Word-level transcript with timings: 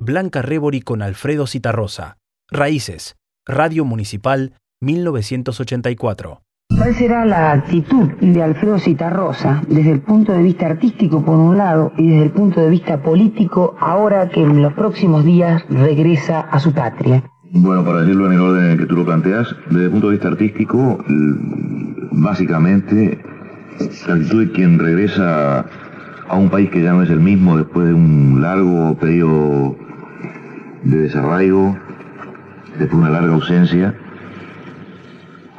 Blanca 0.00 0.42
Rebori 0.42 0.80
con 0.80 1.02
Alfredo 1.02 1.46
Citarrosa. 1.46 2.18
Raíces. 2.50 3.16
Radio 3.46 3.84
Municipal 3.84 4.54
1984. 4.80 6.42
¿Cuál 6.76 6.94
será 6.94 7.24
la 7.24 7.52
actitud 7.52 8.10
de 8.20 8.42
Alfredo 8.42 8.78
Citarrosa 8.78 9.62
desde 9.68 9.92
el 9.92 10.00
punto 10.00 10.32
de 10.32 10.42
vista 10.42 10.66
artístico 10.66 11.24
por 11.24 11.36
un 11.36 11.56
lado 11.56 11.92
y 11.96 12.08
desde 12.10 12.24
el 12.24 12.30
punto 12.32 12.60
de 12.60 12.70
vista 12.70 13.02
político 13.02 13.76
ahora 13.78 14.28
que 14.28 14.42
en 14.42 14.62
los 14.62 14.72
próximos 14.72 15.24
días 15.24 15.62
regresa 15.68 16.40
a 16.40 16.58
su 16.58 16.72
patria? 16.72 17.22
Bueno, 17.52 17.84
para 17.84 18.00
decirlo 18.00 18.26
en 18.26 18.32
el 18.32 18.40
orden 18.40 18.70
en 18.72 18.78
que 18.78 18.86
tú 18.86 18.96
lo 18.96 19.04
planteas, 19.04 19.54
desde 19.70 19.84
el 19.84 19.90
punto 19.90 20.08
de 20.08 20.12
vista 20.12 20.28
artístico, 20.28 20.98
básicamente 22.12 23.22
la 23.80 24.14
actitud 24.14 24.46
de 24.46 24.52
quien 24.52 24.78
regresa 24.78 25.64
a 26.28 26.36
un 26.36 26.48
país 26.48 26.70
que 26.70 26.82
ya 26.82 26.92
no 26.92 27.02
es 27.02 27.10
el 27.10 27.20
mismo 27.20 27.56
después 27.56 27.86
de 27.86 27.94
un 27.94 28.40
largo 28.40 28.94
periodo 28.96 29.76
de 30.82 30.96
desarraigo, 30.98 31.76
después 32.78 32.90
de 32.90 32.96
una 32.96 33.10
larga 33.10 33.34
ausencia, 33.34 33.94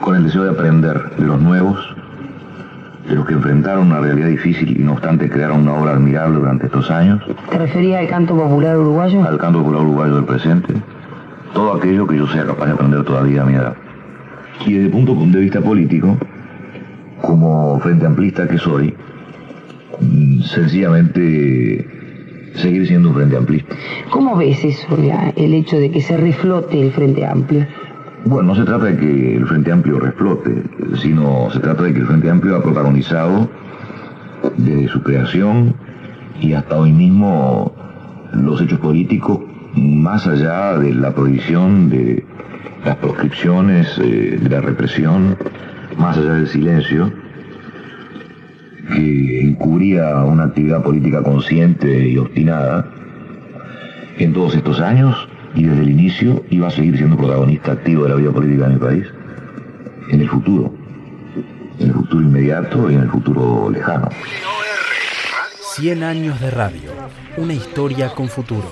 con 0.01 0.15
el 0.15 0.23
deseo 0.25 0.43
de 0.43 0.51
aprender 0.51 1.15
de 1.17 1.25
los 1.25 1.39
nuevos, 1.39 1.79
de 3.07 3.15
los 3.15 3.25
que 3.25 3.33
enfrentaron 3.33 3.87
una 3.87 3.99
realidad 3.99 4.27
difícil 4.27 4.79
y 4.79 4.83
no 4.83 4.93
obstante 4.93 5.29
crearon 5.29 5.61
una 5.61 5.73
obra 5.73 5.91
admirable 5.93 6.39
durante 6.39 6.65
estos 6.65 6.89
años. 6.89 7.21
¿Te 7.49 7.57
referías 7.57 8.01
al 8.01 8.07
canto 8.07 8.35
popular 8.35 8.77
uruguayo? 8.77 9.23
Al 9.23 9.37
canto 9.37 9.59
popular 9.59 9.81
uruguayo 9.81 10.15
del 10.15 10.25
presente. 10.25 10.73
Todo 11.53 11.75
aquello 11.75 12.07
que 12.07 12.17
yo 12.17 12.27
sea 12.27 12.45
capaz 12.45 12.65
de 12.65 12.71
aprender 12.71 13.03
todavía 13.03 13.43
a 13.43 13.45
mi 13.45 13.53
edad. 13.53 13.75
Y 14.65 14.73
desde 14.73 14.85
el 14.85 14.91
punto 14.91 15.13
de 15.15 15.39
vista 15.39 15.61
político, 15.61 16.17
como 17.23 17.79
frente 17.79 18.05
amplista 18.05 18.47
que 18.47 18.57
soy, 18.57 18.93
mm, 19.99 20.41
sencillamente 20.41 21.87
seguir 22.55 22.85
siendo 22.85 23.09
un 23.09 23.15
frente 23.15 23.37
amplista. 23.37 23.75
¿Cómo 24.11 24.35
ves 24.35 24.63
eso, 24.63 24.87
el 25.35 25.53
hecho 25.53 25.79
de 25.79 25.89
que 25.89 26.01
se 26.01 26.17
reflote 26.17 26.79
el 26.79 26.91
frente 26.91 27.25
amplio? 27.25 27.65
Bueno, 28.25 28.49
no 28.49 28.55
se 28.55 28.63
trata 28.63 28.85
de 28.85 28.97
que 28.97 29.35
el 29.35 29.45
Frente 29.45 29.69
Amplio 29.69 29.99
reflote, 29.99 30.63
sino 31.01 31.49
se 31.51 31.59
trata 31.59 31.83
de 31.83 31.93
que 31.93 31.99
el 31.99 32.05
Frente 32.05 32.29
Amplio 32.29 32.55
ha 32.55 32.63
protagonizado 32.63 33.49
desde 34.55 34.87
su 34.87 35.03
creación 35.03 35.75
y 36.39 36.53
hasta 36.53 36.77
hoy 36.77 36.93
mismo 36.93 37.73
los 38.31 38.61
hechos 38.61 38.79
políticos 38.79 39.39
más 39.75 40.25
allá 40.25 40.77
de 40.77 40.93
la 40.93 41.13
prohibición 41.13 41.89
de 41.89 42.23
las 42.85 42.95
proscripciones, 42.95 43.97
eh, 44.01 44.39
de 44.41 44.49
la 44.49 44.61
represión, 44.61 45.37
más 45.97 46.17
allá 46.17 46.33
del 46.33 46.47
silencio, 46.47 47.11
que 48.93 49.41
encubría 49.41 50.23
una 50.23 50.45
actividad 50.45 50.83
política 50.83 51.23
consciente 51.23 52.09
y 52.09 52.17
obstinada, 52.17 52.89
en 54.17 54.33
todos 54.33 54.55
estos 54.55 54.79
años 54.79 55.27
y 55.55 55.63
desde 55.63 55.81
el 55.81 55.89
inicio 55.89 56.43
iba 56.49 56.67
a 56.67 56.71
seguir 56.71 56.97
siendo 56.97 57.17
protagonista 57.17 57.73
activo 57.73 58.03
de 58.03 58.09
la 58.09 58.15
vida 58.15 58.31
política 58.31 58.67
de 58.67 58.73
mi 58.73 58.79
país 58.79 59.07
en 60.09 60.21
el 60.21 60.29
futuro, 60.29 60.73
en 61.79 61.87
el 61.87 61.93
futuro 61.93 62.21
inmediato 62.21 62.91
y 62.91 62.95
en 62.95 63.01
el 63.01 63.09
futuro 63.09 63.69
lejano. 63.69 64.09
100 65.75 66.03
años 66.03 66.39
de 66.39 66.51
radio, 66.51 66.91
una 67.37 67.53
historia 67.53 68.13
con 68.13 68.27
futuro. 68.27 68.69